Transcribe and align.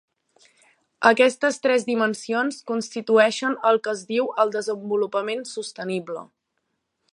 Aquestes 1.09 1.59
tres 1.65 1.85
dimensions 1.89 2.57
constitueixen 2.71 3.59
el 3.73 3.79
que 3.89 3.93
es 3.95 4.03
diu 4.13 4.33
el 4.45 4.57
desenvolupament 4.57 5.47
sostenible. 5.55 6.25